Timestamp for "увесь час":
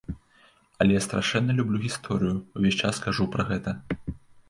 2.61-2.95